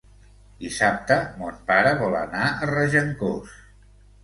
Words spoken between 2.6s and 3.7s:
Regencós.